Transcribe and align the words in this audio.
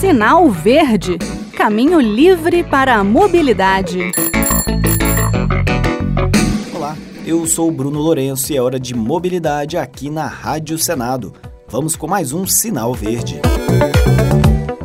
Sinal 0.00 0.48
Verde 0.48 1.18
Caminho 1.56 1.98
livre 1.98 2.62
para 2.62 2.94
a 2.94 3.02
mobilidade. 3.02 4.12
Olá, 6.72 6.96
eu 7.26 7.44
sou 7.48 7.68
o 7.68 7.72
Bruno 7.72 7.98
Lourenço 7.98 8.52
e 8.52 8.56
é 8.56 8.62
hora 8.62 8.78
de 8.78 8.94
mobilidade 8.94 9.76
aqui 9.76 10.08
na 10.08 10.28
Rádio 10.28 10.78
Senado. 10.78 11.34
Vamos 11.66 11.96
com 11.96 12.06
mais 12.06 12.32
um 12.32 12.46
Sinal 12.46 12.94
Verde. 12.94 13.40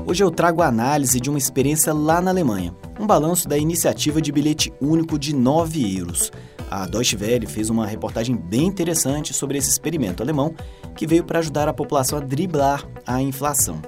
Hoje 0.03 0.23
eu 0.23 0.31
trago 0.31 0.63
a 0.63 0.67
análise 0.67 1.19
de 1.19 1.29
uma 1.29 1.37
experiência 1.37 1.93
lá 1.93 2.19
na 2.19 2.31
Alemanha, 2.31 2.73
um 2.99 3.05
balanço 3.05 3.47
da 3.47 3.55
iniciativa 3.55 4.19
de 4.19 4.31
bilhete 4.31 4.73
único 4.81 5.19
de 5.19 5.35
9 5.35 5.95
euros. 5.95 6.31
A 6.71 6.87
Deutsche 6.87 7.15
Welle 7.15 7.45
fez 7.45 7.69
uma 7.69 7.85
reportagem 7.85 8.35
bem 8.35 8.65
interessante 8.65 9.31
sobre 9.31 9.59
esse 9.59 9.69
experimento 9.69 10.23
alemão 10.23 10.55
que 10.95 11.05
veio 11.05 11.23
para 11.23 11.37
ajudar 11.37 11.67
a 11.67 11.73
população 11.73 12.17
a 12.17 12.21
driblar 12.21 12.83
a 13.05 13.21
inflação. 13.21 13.79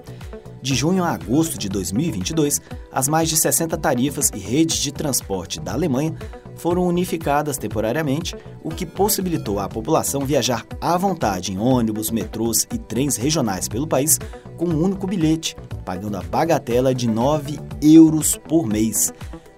De 0.66 0.74
junho 0.74 1.04
a 1.04 1.12
agosto 1.12 1.60
de 1.60 1.70
2022, 1.70 2.60
as 2.92 3.08
mais 3.08 3.30
de 3.30 3.38
60 3.38 3.78
tarifas 3.78 4.32
e 4.34 4.40
redes 4.40 4.78
de 4.78 4.92
transporte 4.92 5.60
da 5.60 5.73
Alemanha 5.73 6.16
foram 6.56 6.88
unificadas 6.88 7.56
temporariamente, 7.56 8.36
o 8.64 8.70
que 8.70 8.84
possibilitou 8.84 9.59
à 9.59 9.70
população 9.70 10.26
viajar 10.26 10.66
à 10.82 10.98
vontade 10.98 11.54
em 11.54 11.59
ônibus, 11.59 12.09
metrôs 12.09 12.66
e 12.73 12.80
trens 12.80 13.16
regionais 13.16 13.68
pelo 13.68 13.86
país 13.86 14.20
com 14.58 14.66
um 14.66 14.84
único 14.84 15.06
bilhete, 15.06 15.56
pagando 15.86 16.18
a 16.18 16.23
bagatela 16.23 16.95
de 16.95 17.08
9 17.08 17.59
euros 17.80 18.36
por 18.36 18.66
mês. 18.66 19.14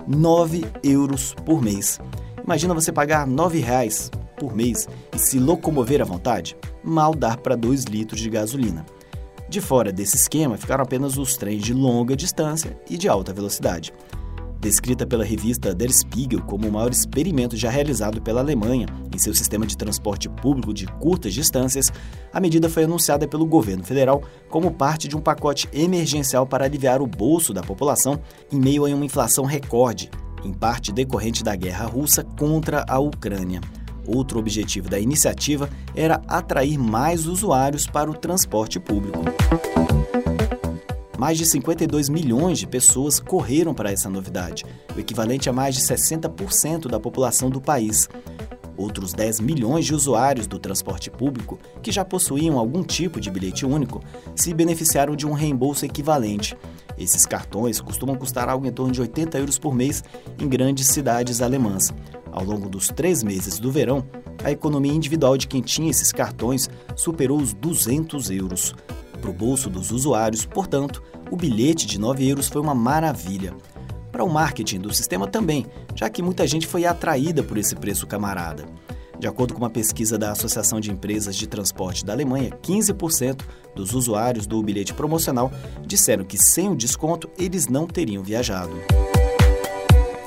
9 0.06 0.66
euros 0.84 1.34
por 1.46 1.62
mês. 1.62 2.02
Imagina 2.44 2.74
você 2.74 2.92
pagar 2.92 3.26
9 3.26 3.60
reais 3.60 4.12
por 4.38 4.54
mês 4.54 4.90
e 5.16 5.20
se 5.20 5.40
locomover 5.40 6.02
à 6.02 6.06
vontade? 6.06 6.58
Mal 6.84 7.16
dar 7.16 7.38
para 7.38 7.56
2 7.56 7.86
litros 7.86 8.20
de 8.20 8.30
gasolina. 8.30 8.86
De 9.50 9.62
fora 9.62 9.94
desse 9.94 10.18
esquema 10.18 10.58
ficaram 10.58 10.84
apenas 10.84 11.18
os 11.18 11.38
trens 11.38 11.64
de 11.64 11.74
longa 11.74 12.18
distância 12.18 12.78
e 12.90 12.98
de 12.98 13.08
alta 13.08 13.32
velocidade. 13.32 13.94
Descrita 14.60 15.06
pela 15.06 15.24
revista 15.24 15.74
Der 15.74 15.92
Spiegel 15.92 16.42
como 16.42 16.68
o 16.68 16.72
maior 16.72 16.92
experimento 16.92 17.56
já 17.56 17.70
realizado 17.70 18.22
pela 18.22 18.42
Alemanha 18.42 18.88
em 19.14 19.18
seu 19.18 19.34
sistema 19.34 19.66
de 19.66 19.78
transporte 19.78 20.28
público 20.28 20.74
de 20.74 20.86
curtas 20.86 21.34
distâncias, 21.34 21.92
a 22.34 22.40
medida 22.40 22.70
foi 22.70 22.84
anunciada 22.84 23.28
pelo 23.28 23.46
governo 23.46 23.84
federal 23.84 24.22
como 24.50 24.72
parte 24.72 25.08
de 25.08 25.16
um 25.16 25.22
pacote 25.22 25.70
emergencial 25.72 26.46
para 26.46 26.66
aliviar 26.66 27.02
o 27.02 27.08
bolso 27.08 27.54
da 27.54 27.62
população 27.62 28.20
em 28.52 28.60
meio 28.60 28.86
a 28.86 28.90
uma 28.90 29.06
inflação 29.06 29.46
recorde, 29.46 30.10
em 30.44 30.52
parte 30.52 30.92
decorrente 30.92 31.44
da 31.44 31.56
guerra 31.56 31.86
russa 31.86 32.24
contra 32.24 32.84
a 32.90 33.00
Ucrânia. 33.00 33.62
Outro 34.08 34.40
objetivo 34.40 34.90
da 34.90 34.98
iniciativa 34.98 35.70
era 35.94 36.22
atrair 36.28 36.78
mais 36.78 37.28
usuários 37.28 37.86
para 37.86 38.10
o 38.10 38.14
transporte 38.14 38.80
público. 38.80 39.20
Mais 41.18 41.38
de 41.38 41.46
52 41.46 42.10
milhões 42.10 42.60
de 42.60 42.68
pessoas 42.68 43.20
correram 43.20 43.74
para 43.74 43.92
essa 43.92 44.08
novidade, 44.08 44.64
o 44.96 45.00
equivalente 45.00 45.50
a 45.50 45.54
mais 45.54 45.76
de 45.76 45.82
60% 45.82 46.88
da 46.88 47.00
população 47.00 47.50
do 47.50 47.60
país. 47.60 48.08
Outros 48.78 49.12
10 49.14 49.40
milhões 49.40 49.86
de 49.86 49.96
usuários 49.96 50.46
do 50.46 50.60
transporte 50.60 51.10
público, 51.10 51.60
que 51.82 51.92
já 51.92 52.06
possuíam 52.06 52.60
algum 52.60 52.84
tipo 52.84 53.20
de 53.20 53.32
bilhete 53.32 53.66
único, 53.66 54.04
se 54.36 54.54
beneficiaram 54.54 55.16
de 55.16 55.26
um 55.26 55.34
reembolso 55.34 55.84
equivalente. 55.84 56.56
Esses 56.96 57.26
cartões 57.26 57.82
costumam 57.82 58.16
custar 58.16 58.48
algo 58.48 58.68
em 58.68 58.72
torno 58.72 58.92
de 58.92 59.02
80 59.02 59.40
euros 59.40 59.58
por 59.58 59.74
mês 59.74 60.04
em 60.40 60.48
grandes 60.48 60.88
cidades 60.88 61.42
alemãs. 61.42 61.92
Ao 62.38 62.44
longo 62.44 62.70
dos 62.70 62.90
três 62.90 63.24
meses 63.24 63.58
do 63.58 63.72
verão, 63.72 64.06
a 64.44 64.52
economia 64.52 64.94
individual 64.94 65.36
de 65.36 65.48
quem 65.48 65.60
tinha 65.60 65.90
esses 65.90 66.12
cartões 66.12 66.70
superou 66.96 67.40
os 67.40 67.52
200 67.52 68.30
euros. 68.30 68.76
Para 69.20 69.32
o 69.32 69.34
bolso 69.34 69.72
dos 69.72 69.90
usuários, 69.90 70.46
portanto, 70.46 71.02
o 71.32 71.36
bilhete 71.36 71.88
de 71.88 72.00
9 72.00 72.30
euros 72.30 72.48
foi 72.48 72.62
uma 72.62 72.76
maravilha. 72.76 73.56
Para 74.12 74.24
o 74.24 74.30
marketing 74.30 74.82
do 74.82 74.94
sistema 74.94 75.26
também, 75.26 75.66
já 75.96 76.12
que 76.12 76.22
muita 76.22 76.46
gente 76.46 76.68
foi 76.68 76.86
atraída 76.86 77.42
por 77.42 77.58
esse 77.58 77.76
preço 77.76 78.06
camarada. 78.06 78.66
De 79.18 79.26
acordo 79.26 79.56
com 79.56 79.60
uma 79.60 79.70
pesquisa 79.72 80.16
da 80.16 80.32
Associação 80.32 80.80
de 80.80 80.92
Empresas 80.92 81.36
de 81.36 81.48
Transporte 81.48 82.06
da 82.06 82.14
Alemanha, 82.14 82.52
15% 82.62 83.42
dos 83.76 83.96
usuários 83.96 84.46
do 84.46 84.62
bilhete 84.62 84.94
promocional 84.94 85.52
disseram 85.88 86.24
que 86.24 86.38
sem 86.38 86.70
o 86.70 86.76
desconto 86.76 87.28
eles 87.36 87.68
não 87.68 87.88
teriam 87.88 88.22
viajado. 88.22 88.74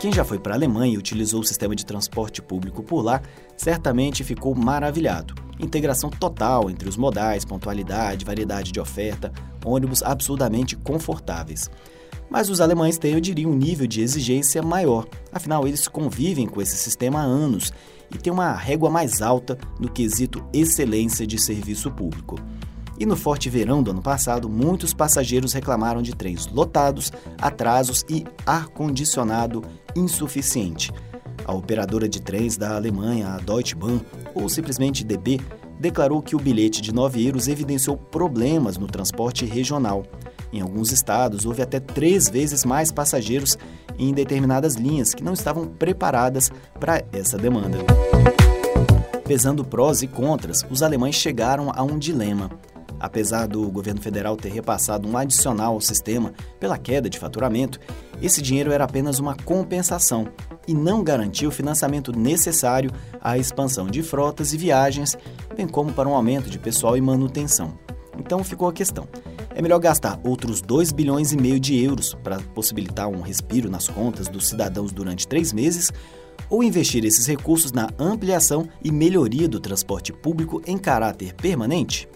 Quem 0.00 0.10
já 0.10 0.24
foi 0.24 0.38
para 0.38 0.54
a 0.54 0.56
Alemanha 0.56 0.94
e 0.94 0.96
utilizou 0.96 1.42
o 1.42 1.44
sistema 1.44 1.76
de 1.76 1.84
transporte 1.84 2.40
público 2.40 2.82
por 2.82 3.02
lá, 3.02 3.20
certamente 3.54 4.24
ficou 4.24 4.54
maravilhado. 4.54 5.34
Integração 5.58 6.08
total 6.08 6.70
entre 6.70 6.88
os 6.88 6.96
modais, 6.96 7.44
pontualidade, 7.44 8.24
variedade 8.24 8.72
de 8.72 8.80
oferta, 8.80 9.30
ônibus 9.62 10.02
absurdamente 10.02 10.74
confortáveis. 10.74 11.70
Mas 12.30 12.48
os 12.48 12.62
alemães 12.62 12.96
têm, 12.96 13.12
eu 13.12 13.20
diria, 13.20 13.46
um 13.46 13.54
nível 13.54 13.86
de 13.86 14.00
exigência 14.00 14.62
maior, 14.62 15.06
afinal, 15.30 15.68
eles 15.68 15.86
convivem 15.86 16.46
com 16.46 16.62
esse 16.62 16.78
sistema 16.78 17.20
há 17.20 17.24
anos 17.24 17.70
e 18.10 18.16
têm 18.16 18.32
uma 18.32 18.54
régua 18.54 18.88
mais 18.88 19.20
alta 19.20 19.58
no 19.78 19.90
quesito 19.90 20.42
excelência 20.50 21.26
de 21.26 21.38
serviço 21.38 21.90
público. 21.90 22.36
E 23.00 23.06
no 23.06 23.16
forte 23.16 23.48
verão 23.48 23.82
do 23.82 23.92
ano 23.92 24.02
passado, 24.02 24.46
muitos 24.46 24.92
passageiros 24.92 25.54
reclamaram 25.54 26.02
de 26.02 26.14
trens 26.14 26.46
lotados, 26.48 27.10
atrasos 27.40 28.04
e 28.10 28.26
ar-condicionado 28.44 29.64
insuficiente. 29.96 30.92
A 31.46 31.54
operadora 31.54 32.06
de 32.06 32.20
trens 32.20 32.58
da 32.58 32.76
Alemanha, 32.76 33.28
a 33.28 33.38
Deutsche 33.38 33.74
Bahn, 33.74 34.00
ou 34.34 34.50
simplesmente 34.50 35.02
DB, 35.02 35.40
declarou 35.80 36.20
que 36.20 36.36
o 36.36 36.38
bilhete 36.38 36.82
de 36.82 36.92
9 36.92 37.26
euros 37.26 37.48
evidenciou 37.48 37.96
problemas 37.96 38.76
no 38.76 38.86
transporte 38.86 39.46
regional. 39.46 40.04
Em 40.52 40.60
alguns 40.60 40.92
estados, 40.92 41.46
houve 41.46 41.62
até 41.62 41.80
três 41.80 42.28
vezes 42.28 42.66
mais 42.66 42.92
passageiros 42.92 43.56
em 43.98 44.12
determinadas 44.12 44.74
linhas 44.74 45.14
que 45.14 45.24
não 45.24 45.32
estavam 45.32 45.66
preparadas 45.66 46.50
para 46.78 47.02
essa 47.12 47.38
demanda. 47.38 47.78
Pesando 49.24 49.64
prós 49.64 50.02
e 50.02 50.06
contras, 50.06 50.66
os 50.68 50.82
alemães 50.82 51.14
chegaram 51.14 51.72
a 51.74 51.82
um 51.82 51.98
dilema. 51.98 52.50
Apesar 53.00 53.46
do 53.46 53.66
governo 53.70 54.02
federal 54.02 54.36
ter 54.36 54.52
repassado 54.52 55.08
um 55.08 55.16
adicional 55.16 55.72
ao 55.72 55.80
sistema 55.80 56.34
pela 56.60 56.76
queda 56.76 57.08
de 57.08 57.18
faturamento, 57.18 57.80
esse 58.20 58.42
dinheiro 58.42 58.70
era 58.70 58.84
apenas 58.84 59.18
uma 59.18 59.34
compensação 59.34 60.28
e 60.68 60.74
não 60.74 61.02
garantia 61.02 61.48
o 61.48 61.52
financiamento 61.52 62.12
necessário 62.12 62.90
à 63.18 63.38
expansão 63.38 63.86
de 63.86 64.02
frotas 64.02 64.52
e 64.52 64.58
viagens, 64.58 65.16
bem 65.56 65.66
como 65.66 65.94
para 65.94 66.06
um 66.06 66.14
aumento 66.14 66.50
de 66.50 66.58
pessoal 66.58 66.94
e 66.94 67.00
manutenção. 67.00 67.78
Então 68.18 68.44
ficou 68.44 68.68
a 68.68 68.72
questão: 68.72 69.08
é 69.54 69.62
melhor 69.62 69.78
gastar 69.78 70.20
outros 70.22 70.60
2 70.60 70.92
bilhões 70.92 71.32
e 71.32 71.38
meio 71.38 71.58
de 71.58 71.82
euros 71.82 72.14
para 72.22 72.38
possibilitar 72.54 73.08
um 73.08 73.22
respiro 73.22 73.70
nas 73.70 73.88
contas 73.88 74.28
dos 74.28 74.46
cidadãos 74.46 74.92
durante 74.92 75.26
três 75.26 75.54
meses 75.54 75.90
ou 76.50 76.62
investir 76.62 77.04
esses 77.04 77.26
recursos 77.26 77.72
na 77.72 77.88
ampliação 77.98 78.68
e 78.84 78.92
melhoria 78.92 79.48
do 79.48 79.58
transporte 79.58 80.12
público 80.12 80.60
em 80.66 80.76
caráter 80.76 81.32
permanente? 81.32 82.09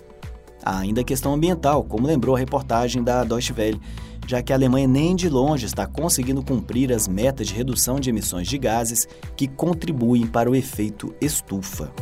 Há 0.65 0.79
ainda 0.79 1.03
a 1.03 1.05
questão 1.05 1.35
ambiental, 1.35 1.85
como 1.85 2.07
lembrou 2.07 2.35
a 2.35 2.39
reportagem 2.39 3.03
da 3.03 3.23
Deutsche 3.23 3.53
Welle, 3.53 3.81
já 4.27 4.43
que 4.43 4.51
a 4.51 4.57
Alemanha 4.57 4.89
nem 4.89 5.15
de 5.15 5.29
longe 5.29 5.67
está 5.67 5.87
conseguindo 5.87 6.43
cumprir 6.43 6.91
as 6.91 7.07
metas 7.07 7.49
de 7.49 7.55
redução 7.55 8.01
de 8.01 8.09
emissões 8.09 8.49
de 8.49 8.57
gases 8.57 9.07
que 9.37 9.47
contribuem 9.47 10.27
para 10.27 10.51
o 10.51 10.57
efeito 10.57 11.15
estufa. 11.21 11.93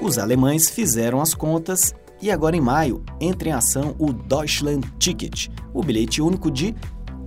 Os 0.00 0.16
alemães 0.16 0.70
fizeram 0.70 1.20
as 1.20 1.34
contas 1.34 1.94
e 2.22 2.30
agora 2.30 2.56
em 2.56 2.60
maio 2.60 3.02
entra 3.20 3.50
em 3.50 3.52
ação 3.52 3.94
o 3.98 4.10
Deutschland 4.10 4.90
Ticket, 4.98 5.48
o 5.74 5.82
bilhete 5.82 6.22
único 6.22 6.50
de 6.50 6.74